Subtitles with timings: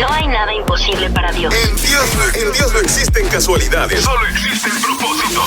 [0.00, 1.54] No hay nada imposible para Dios.
[1.54, 4.02] En Dios, no- en Dios no existen casualidades.
[4.04, 5.44] Solo existen propósitos.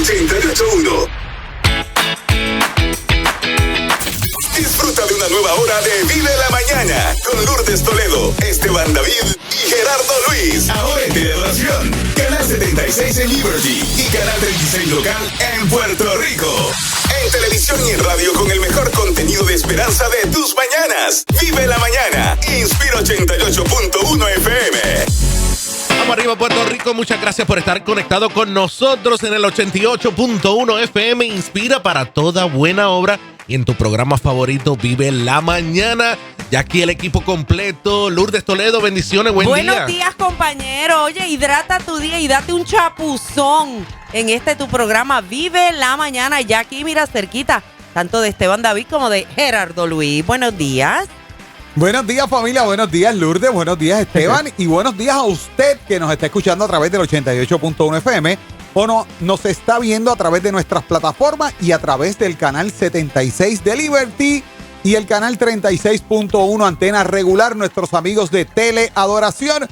[0.00, 1.06] 881.
[4.56, 9.70] Disfruta de una nueva hora de Vive la Mañana con Lourdes Toledo, Esteban David y
[9.70, 10.68] Gerardo Luis.
[10.70, 16.72] Ahora en televisión, Canal 76 en Liberty y Canal 36 local en Puerto Rico.
[17.24, 18.69] En televisión y en radio con el mejor
[19.50, 21.24] de esperanza de tus mañanas.
[21.40, 22.38] Vive la Mañana.
[22.56, 24.78] Inspira 88.1 FM.
[25.98, 26.94] Vamos arriba, Puerto Rico.
[26.94, 31.24] Muchas gracias por estar conectado con nosotros en el 88.1 FM.
[31.26, 33.18] Inspira para toda buena obra.
[33.48, 36.16] Y en tu programa favorito, Vive la Mañana.
[36.52, 38.08] Ya aquí el equipo completo.
[38.08, 39.86] Lourdes Toledo, bendiciones, buen Buenos día.
[39.86, 41.02] días, compañero.
[41.02, 46.40] Oye, hidrata tu día y date un chapuzón en este tu programa Vive la Mañana.
[46.40, 50.26] Ya aquí, mira, cerquita, tanto de Esteban David como de Gerardo Luis.
[50.26, 51.08] Buenos días.
[51.76, 56.00] Buenos días familia, buenos días Lourdes, buenos días Esteban y buenos días a usted que
[56.00, 58.38] nos está escuchando a través del 88.1 FM
[58.74, 62.72] o no, nos está viendo a través de nuestras plataformas y a través del canal
[62.72, 64.44] 76 de Liberty
[64.82, 69.68] y el canal 36.1 antena regular, nuestros amigos de Teleadoración.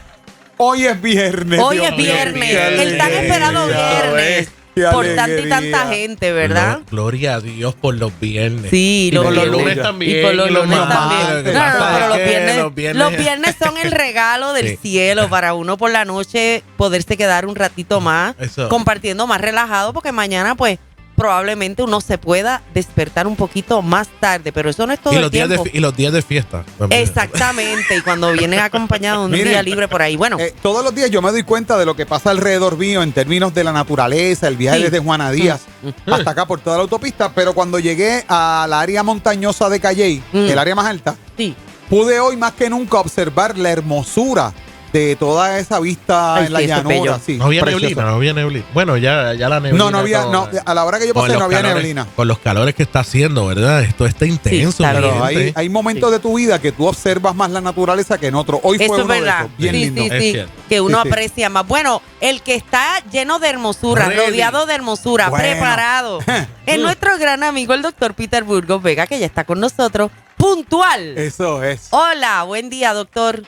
[0.56, 1.60] Hoy es viernes.
[1.60, 4.48] Hoy Dios es viernes, el tan esperado viernes.
[4.92, 6.78] Por tanta y tanta gente, ¿verdad?
[6.80, 8.70] Glo- Gloria a Dios por los viernes.
[8.70, 9.52] Sí, y por los viernes.
[9.60, 10.18] lunes también.
[10.18, 11.54] Y por los lunes también.
[11.54, 14.78] No, no, no, pero los viernes, los viernes- los viernes son el regalo del Sí.
[14.82, 18.68] cielo para uno por la noche poderse quedar un ratito más Eso.
[18.68, 20.78] compartiendo más relajado porque mañana pues
[21.18, 25.16] probablemente uno se pueda despertar un poquito más tarde, pero eso no es todo y,
[25.16, 25.70] el los días de, tiempo.
[25.70, 26.64] fi- y los días de fiesta.
[26.78, 27.02] también.
[27.02, 30.16] Exactamente, y cuando vienen acompañado de un Miren, día libre por ahí.
[30.16, 33.02] Bueno, Eh, todos los días yo me doy cuenta de lo que pasa alrededor mío
[33.02, 34.84] en términos de la naturaleza, el viaje Sí.
[34.84, 36.12] desde Juana Díaz Mm.
[36.12, 40.36] hasta acá por toda la autopista, pero cuando llegué al área montañosa de Calley, Mm.
[40.48, 41.54] el área más alta, sí.
[41.90, 44.52] pude hoy más que nunca observar la hermosura
[44.92, 47.20] de toda esa vista Ay, en la sí, eso llanura.
[47.24, 47.84] sí, No había precioso.
[47.86, 48.64] neblina, no había neblina.
[48.72, 49.84] Bueno, ya, ya la neblina.
[49.84, 52.06] No, no había, no, a la hora que yo pasé no había calores- neblina.
[52.16, 53.82] Con los calores que está haciendo, ¿verdad?
[53.82, 54.82] Esto está intenso.
[54.84, 55.14] está mi bien.
[55.44, 58.60] Pero hay, momentos de tu vida que tú observas más la naturaleza que en otro.
[58.62, 59.40] Hoy Eso fue es uno de verdad.
[59.44, 60.02] esos, bien sí, lindo.
[60.02, 60.52] sí, Es sí.
[60.68, 61.08] Que uno Sí, sí.
[61.08, 61.66] aprecia más.
[61.66, 64.18] Bueno, el que está lleno de hermosura, Ready.
[64.30, 65.44] rodeado de hermosura, Bueno.
[65.44, 66.18] preparado,
[66.66, 71.18] es nuestro gran amigo el doctor Peter Burgos Vega, que ya está con nosotros, puntual.
[71.18, 71.88] Eso es.
[71.90, 73.42] Hola, buen día, doctor.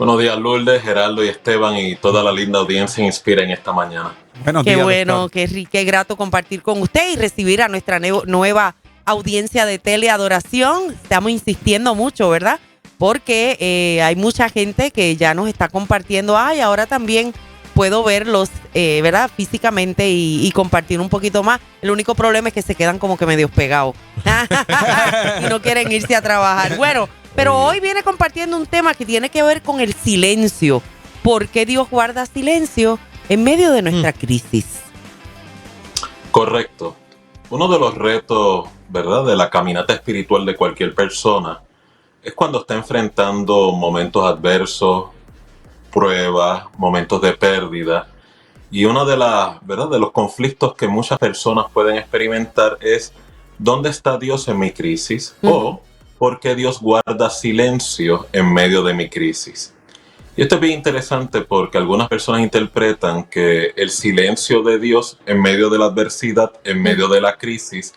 [0.00, 4.14] Buenos días, Lourdes, Geraldo y Esteban y toda la linda audiencia Inspira en esta mañana.
[4.44, 5.30] Buenos Qué días, bueno, doctor.
[5.30, 10.92] qué, ri- qué grato compartir con usted y recibir a nuestra nueva audiencia de teleadoración.
[11.02, 12.58] Estamos insistiendo mucho, ¿verdad?
[12.96, 16.38] Porque eh, hay mucha gente que ya nos está compartiendo.
[16.38, 17.34] Ay, ahora también
[17.74, 19.30] puedo verlos, eh, ¿verdad?
[19.36, 21.60] Físicamente y, y compartir un poquito más.
[21.82, 23.94] El único problema es que se quedan como que medio pegados
[25.44, 26.78] y no quieren irse a trabajar.
[26.78, 27.06] Bueno,
[27.40, 30.82] pero hoy viene compartiendo un tema que tiene que ver con el silencio.
[31.22, 32.98] ¿Por qué Dios guarda silencio
[33.30, 34.82] en medio de nuestra crisis?
[36.30, 36.96] Correcto.
[37.48, 41.62] Uno de los retos, ¿verdad?, de la caminata espiritual de cualquier persona
[42.22, 45.06] es cuando está enfrentando momentos adversos,
[45.90, 48.06] pruebas, momentos de pérdida.
[48.70, 53.14] Y uno de las, ¿verdad?, de los conflictos que muchas personas pueden experimentar es
[53.56, 55.34] ¿dónde está Dios en mi crisis?
[55.42, 55.80] O
[56.20, 59.72] ¿por qué Dios guarda silencio en medio de mi crisis?
[60.36, 65.40] Y esto es bien interesante porque algunas personas interpretan que el silencio de Dios en
[65.40, 67.94] medio de la adversidad, en medio de la crisis,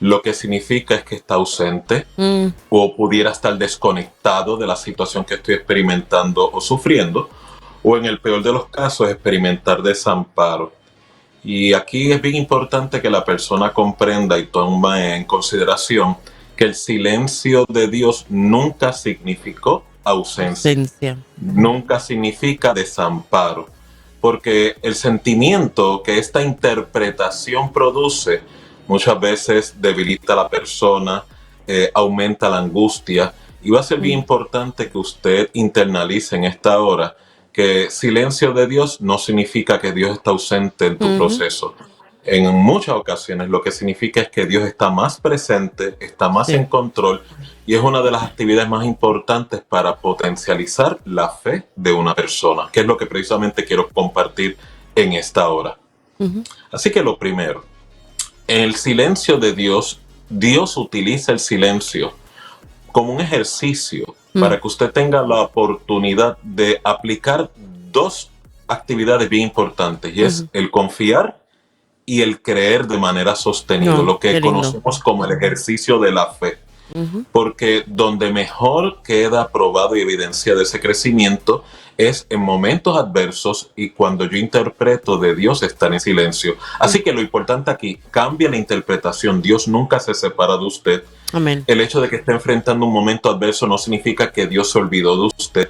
[0.00, 5.22] lo que significa es que está ausente Mm, o pudiera estar desconectado de la situación
[5.26, 7.28] que estoy experimentando o sufriendo,
[7.82, 10.72] o en el peor de los casos experimentar desamparo.
[11.44, 16.16] Y aquí es bien importante que la persona comprenda y tome en consideración
[16.58, 21.16] que el silencio de Dios nunca significó ausencia ausencia.
[21.36, 23.68] nunca significa desamparo,
[24.20, 28.40] porque el sentimiento que esta interpretación produce
[28.88, 31.24] muchas veces debilita a la persona,
[31.68, 33.32] eh, aumenta la angustia,
[33.62, 37.16] y va a ser bien importante que usted internalice en esta hora
[37.52, 41.74] que silencio de Dios no significa que Dios está ausente en tu proceso.
[42.24, 46.54] En muchas ocasiones lo que significa es que Dios está más presente, está más Sí.
[46.54, 47.22] en control
[47.66, 52.68] y es una de las actividades más importantes para potencializar la fe de una persona,
[52.72, 54.56] que es lo que precisamente quiero compartir
[54.94, 55.78] en esta hora.
[56.72, 57.64] Así que lo primero,
[58.46, 62.12] en el silencio de Dios, Dios utiliza el silencio
[62.92, 64.40] como un ejercicio Mm.
[64.40, 67.50] para que usted tenga la oportunidad de aplicar
[67.90, 68.30] dos
[68.66, 70.50] actividades bien importantes y es Ujú.
[70.52, 71.38] el confiar
[72.08, 76.26] y el creer de manera sostenida, No, lo que conocemos como el ejercicio de la
[76.32, 76.58] fe.
[76.94, 77.26] Ujú.
[77.32, 81.62] porque donde mejor queda probado y evidenciado ese crecimiento
[81.98, 86.56] es en momentos adversos y cuando yo interpreto de Dios estar en silencio.
[86.78, 89.42] Así que lo importante aquí, cambia la interpretación.
[89.42, 91.04] Dios nunca se separa de usted.
[91.32, 91.62] Amén.
[91.66, 95.14] El hecho de que esté enfrentando un momento adverso no significa que Dios se olvidó
[95.16, 95.68] de usted.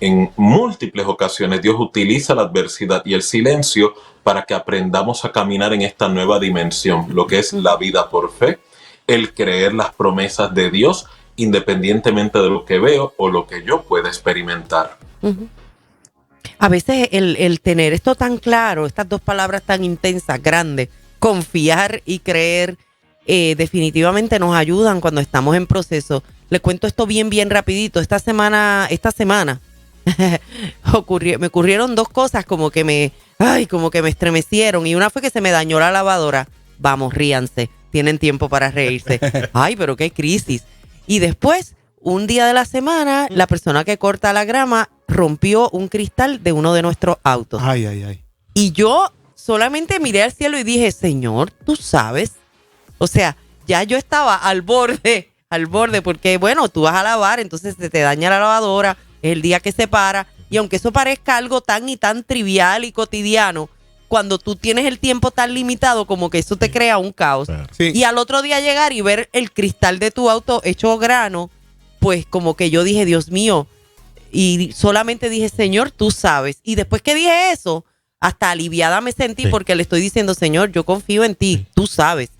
[0.00, 5.72] En múltiples ocasiones Dios utiliza la adversidad y el silencio para que aprendamos a caminar
[5.72, 8.58] en esta nueva dimensión, lo que es la vida por fe,
[9.06, 11.06] el creer las promesas de Dios
[11.36, 14.98] independientemente de lo que veo o lo que yo pueda experimentar.
[16.58, 20.88] A veces el, tener esto tan claro, estas dos palabras tan intensas, grandes,
[21.20, 22.76] confiar y creer,
[23.26, 26.24] eh, definitivamente nos ayudan cuando estamos en proceso.
[26.50, 28.00] Le cuento esto bien, bien rapidito.
[28.00, 29.60] Esta semana, esta semana,
[30.92, 34.86] ocurrió, me ocurrieron dos cosas como que me, ay, como que me estremecieron.
[34.86, 36.48] Y una fue que se me dañó la lavadora.
[36.78, 37.70] Vamos, ríanse.
[37.90, 39.18] Tienen tiempo para reírse.
[39.54, 40.64] Ay, pero qué crisis.
[41.06, 45.88] Y después, un día de la semana, la persona que corta la grama rompió un
[45.88, 47.62] cristal de uno de nuestros autos.
[47.64, 48.24] Ay, ay, ay.
[48.52, 52.32] Y yo solamente miré al cielo y dije, Señor, tú sabes.
[52.98, 53.36] O sea,
[53.66, 57.88] ya yo estaba al borde, al borde, porque bueno, tú vas a lavar, entonces se
[57.88, 60.26] te daña la lavadora, es el día que se para.
[60.50, 63.68] Y aunque eso parezca algo tan y tan trivial y cotidiano,
[64.08, 67.48] cuando tú tienes el tiempo tan limitado, como que eso te crea un caos.
[67.76, 67.92] Sí.
[67.94, 71.50] Y al otro día llegar y ver el cristal de tu auto hecho grano,
[72.00, 73.66] pues como que yo dije, Dios mío,
[74.32, 76.60] y solamente dije, Señor, tú sabes.
[76.62, 77.84] Y después que dije eso,
[78.20, 79.48] hasta aliviada me sentí Sí.
[79.50, 82.30] porque le estoy diciendo, Señor, yo confío en ti, tú sabes,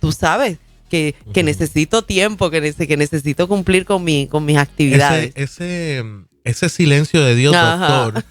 [0.00, 0.58] tú sabes
[0.88, 5.32] que, que necesito tiempo, que, que necesito cumplir con, mi, con mis actividades.
[5.34, 6.04] Ese, ese,
[6.44, 8.10] ese silencio de Dios, Ajá.
[8.10, 8.24] doctor,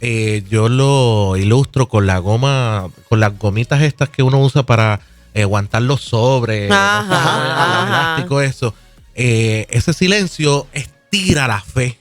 [0.00, 5.00] eh, yo lo ilustro con la goma, con las gomitas estas que uno usa para
[5.34, 8.74] eh, aguantar los sobres, Ajá, no plástico, eso.
[9.14, 11.98] Eh, ese silencio estira la fe,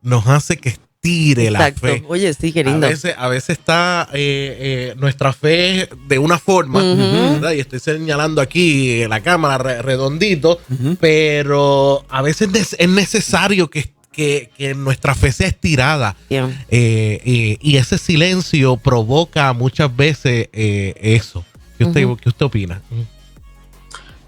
[0.00, 0.76] nos hace que
[1.10, 1.80] estire la Exacto.
[1.86, 2.04] fe.
[2.08, 2.86] Oye, sí, qué A lindo.
[2.86, 6.82] veces, a veces está eh, eh, nuestra fe de una forma.
[6.82, 7.52] ¿verdad?
[7.52, 10.60] y estoy señalando aquí la cámara re- redondito,
[11.00, 16.16] pero a veces es necesario que, que- que nuestra fe sea estirada.
[16.28, 16.64] Bien.
[16.68, 21.44] eh, y ese silencio provoca muchas veces eh, eso.
[21.78, 22.06] ¿Qué usted.
[22.20, 22.82] ¿Qué usted opina?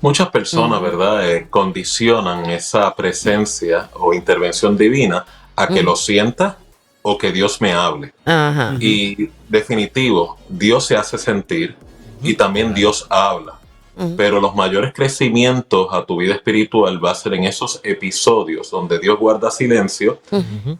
[0.00, 0.80] Muchas personas.
[0.80, 6.56] ¿verdad?, Eh, condicionan esa presencia o intervención divina a que lo sienta
[7.02, 8.12] o que Dios me hable.
[8.24, 8.76] Ajá.
[8.80, 11.76] Y definitivo, Dios se hace sentir
[12.22, 13.58] y también Dios habla.
[14.16, 18.98] Pero los mayores crecimientos a tu vida espiritual va a ser en esos episodios donde
[18.98, 20.18] Dios guarda silencio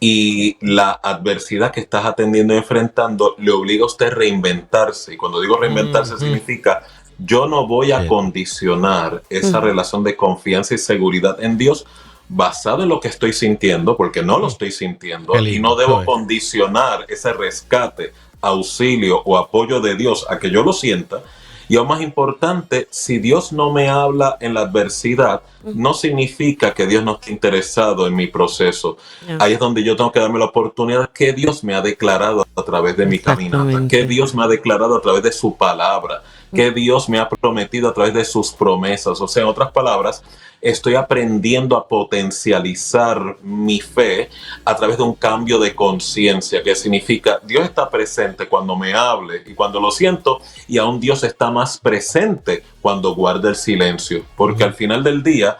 [0.01, 5.13] y la adversidad que estás atendiendo y enfrentando le obliga a usted a reinventarse.
[5.13, 6.85] Y cuando digo reinventarse significa
[7.19, 11.85] yo no voy a condicionar esa relación de confianza y seguridad en Dios
[12.35, 16.07] basado en lo que estoy sintiendo, porque no lo estoy sintiendo, y no debo ¿sabes?
[16.07, 21.23] condicionar ese rescate, auxilio o apoyo de Dios a que yo lo sienta.
[21.69, 26.87] Y aún más importante, si Dios no me habla en la adversidad, no significa que
[26.87, 28.97] Dios no esté interesado en mi proceso.
[29.27, 29.39] Ya.
[29.39, 32.63] Ahí es donde yo tengo que darme la oportunidad que Dios me ha declarado a
[32.63, 36.73] través de mi caminata, que Dios me ha declarado a través de su palabra, que
[36.73, 39.21] Dios me ha prometido a través de sus promesas.
[39.21, 40.23] O sea, en otras palabras,
[40.63, 44.31] estoy aprendiendo a potencializar mi fe
[44.65, 49.43] a través de un cambio de conciencia, que significa Dios está presente cuando me hable
[49.45, 54.63] y cuando lo siento, y aún Dios está más presente cuando guarda el silencio, porque
[54.63, 55.59] al final del día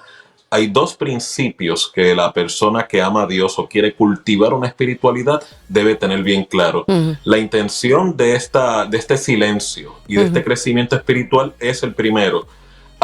[0.49, 5.43] hay dos principios que la persona que ama a Dios o quiere cultivar una espiritualidad
[5.67, 6.85] debe tener bien claro.
[7.25, 12.47] La intención de, esta, de este silencio y de este crecimiento espiritual es el primero,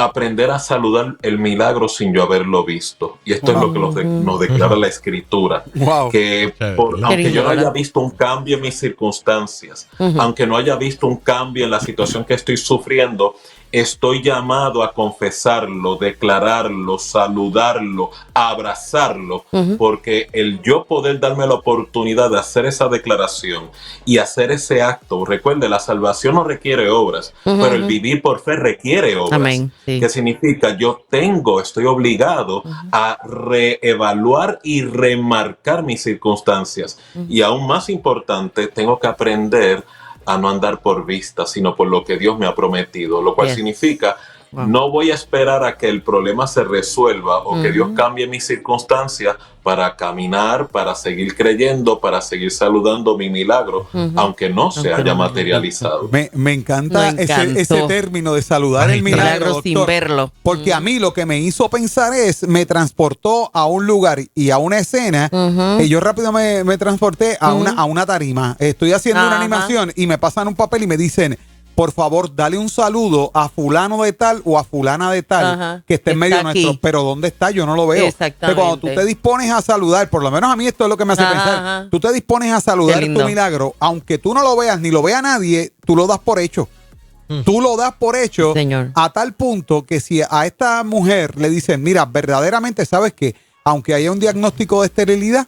[0.05, 3.19] aprender a saludar el milagro sin yo haberlo visto.
[3.25, 5.65] Y esto es lo que nos, de- nos declara la escritura.
[5.75, 6.11] Wow.
[6.11, 10.21] Que por- aunque yo no haya visto un cambio en mis circunstancias, Ujú.
[10.21, 13.35] aunque no haya visto un cambio en la situación que estoy sufriendo,
[13.71, 19.77] estoy llamado a confesarlo, declararlo, saludarlo, abrazarlo, Ujú.
[19.77, 23.71] porque el yo poder darme la oportunidad de hacer esa declaración
[24.07, 28.41] y hacer ese acto, recuerde, la salvación no requiere obras, Ujú, pero el vivir por
[28.41, 29.33] fe requiere obras.
[29.33, 29.71] Amén.
[29.89, 30.01] Sí.
[30.01, 37.01] Que significa yo tengo, estoy obligado a reevaluar y remarcar mis circunstancias.
[37.27, 39.85] Y aún más importante, tengo que aprender
[40.27, 43.49] a no andar por vista, sino por lo que Dios me ha prometido, lo cual
[43.49, 44.19] significa
[44.51, 44.67] Wow.
[44.67, 47.73] No voy a esperar a que el problema se resuelva o que.
[47.73, 53.87] Dios cambie mis circunstancias para caminar, para seguir creyendo, para seguir saludando mi milagro,
[54.17, 55.19] aunque no se Aunque haya no.
[55.19, 56.09] materializado.
[56.11, 60.33] Me, me encanta Me ese, término de saludar Ay, el milagro, Milagro sin verlo.
[60.43, 64.51] Porque a mí lo que me hizo pensar es, me transportó a un lugar y
[64.51, 65.31] a una escena,
[65.79, 68.57] y yo rápido me, me transporté a, una, a una tarima.
[68.59, 71.39] Estoy haciendo una animación y me pasan un papel y me dicen,
[71.79, 75.85] por favor, dale un saludo a fulano de tal o a fulana de tal Ajá.
[75.87, 76.71] que esté en medio está nuestro.
[76.71, 76.79] aquí.
[76.83, 77.53] Pero ¿dónde está?
[77.53, 78.05] Yo no lo veo.
[78.05, 78.47] Exactamente.
[78.51, 80.97] Entonces, cuando tú te dispones a saludar, por lo menos a mí esto es lo
[80.97, 84.43] que me hace Ajá, pensar, tú te dispones a saludar tu milagro, aunque tú no
[84.43, 86.69] lo veas ni lo vea nadie, tú lo das por hecho.
[87.45, 88.91] Tú lo das por hecho Señor.
[88.97, 93.95] a tal punto que si a esta mujer le dicen, mira, verdaderamente sabes que aunque
[93.95, 95.47] haya un diagnóstico de esterilidad,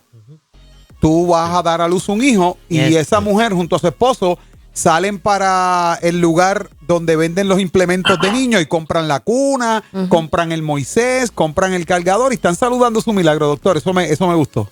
[1.00, 2.96] tú vas a dar a luz un hijo y Yes.
[2.98, 4.38] esa mujer junto a su esposo
[4.72, 10.52] salen para el lugar donde venden los implementos de niños y compran la cuna, compran
[10.52, 13.76] el Moisés, compran el cargador y están saludando su milagro, doctor.
[13.76, 14.68] Eso me, eso me gustó.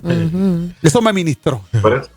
[0.83, 1.63] Eso me ministró.
[1.81, 2.11] Por eso,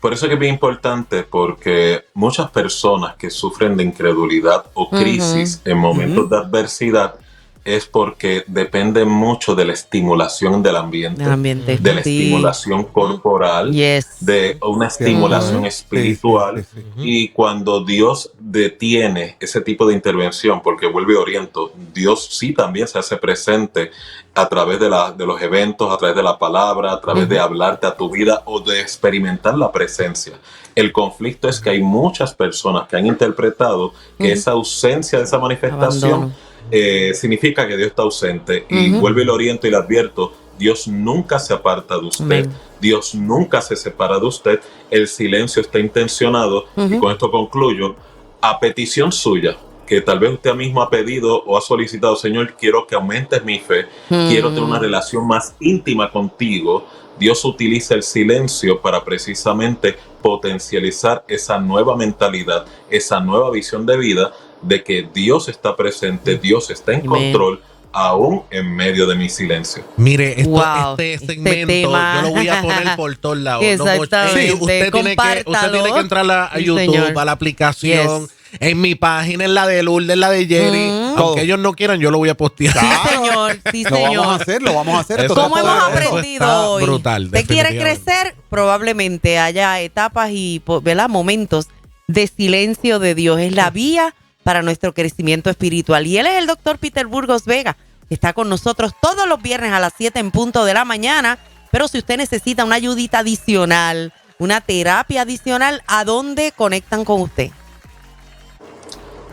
[0.00, 5.60] por eso que es bien importante, porque muchas personas que sufren de incredulidad o crisis
[5.64, 7.16] en momentos de adversidad
[7.64, 12.18] es porque dependen mucho de la estimulación del ambiente, Del ambiente, de la sí.
[12.22, 14.16] estimulación corporal, Yes.
[14.20, 16.64] de una estimulación espiritual.
[16.64, 22.52] Sí, Y cuando Dios detiene ese tipo de intervención, porque vuelve a oriento, Dios sí
[22.52, 23.90] también se hace presente
[24.34, 27.38] a través de, la- de los eventos, a través de la palabra, a través de
[27.38, 30.34] hablarte a tu vida o de experimentar la presencia.
[30.74, 35.38] El conflicto es que hay muchas personas que han interpretado que esa ausencia de esa
[35.38, 36.34] manifestación Abandono.
[36.70, 38.66] Eh, significa que Dios está ausente.
[38.68, 42.24] Y vuelve el oriento y le advierto, Dios nunca se aparta de usted.
[42.24, 42.52] Amén.
[42.80, 44.60] Dios nunca se separa de usted.
[44.90, 46.66] El silencio está intencionado.
[46.76, 47.96] Y con esto concluyo.
[48.42, 52.86] A petición suya, que tal vez usted mismo ha pedido o ha solicitado, Señor, quiero
[52.86, 53.86] que aumentes mi fe.
[54.08, 56.86] Quiero tener una relación más íntima contigo.
[57.18, 64.32] Dios utiliza el silencio para precisamente potencializar esa nueva mentalidad, esa nueva visión de vida
[64.62, 67.32] de que Dios está presente, Dios está en Amén.
[67.32, 67.62] control,
[67.92, 69.82] aún en medio de mi silencio.
[69.96, 72.16] Mire, esto, Wow, este este segmento tema.
[72.22, 73.62] yo lo voy a poner por todos lados.
[73.64, 77.18] No, Exactamente, sí, usted, tiene que, usted tiene que entrar a, Sí, YouTube, señor.
[77.18, 78.30] a la aplicación, Yes.
[78.60, 80.88] en mi página, en la de Lourdes, en la de Jerry.
[80.90, 81.18] Mm.
[81.18, 81.38] Aunque Todo.
[81.38, 82.74] ellos no quieran, yo lo voy a postear.
[82.78, 83.58] Sí, señor.
[83.72, 84.42] Sí, Lo vamos a señor.
[84.42, 85.18] hacer, lo vamos a hacer.
[85.20, 86.82] Eso Esto ¿Cómo está hemos aprendido hoy?
[86.84, 88.34] brutal, ¿Usted quiere crecer?
[88.48, 91.08] Probablemente haya etapas y ¿verdad?
[91.08, 91.66] momentos
[92.08, 93.40] de silencio de Dios.
[93.40, 96.06] Es la vía para nuestro crecimiento espiritual.
[96.06, 97.76] Y él es el doctor Peter Burgos Vega,
[98.08, 101.38] que está con nosotros todos los viernes a las 7 en punto de la mañana.
[101.70, 107.50] Pero si usted necesita una ayudita adicional, una terapia adicional, ¿a dónde conectan con usted?